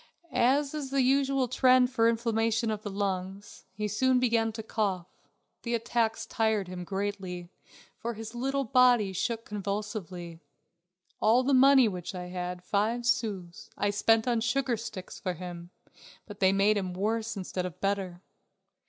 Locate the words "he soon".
3.71-4.19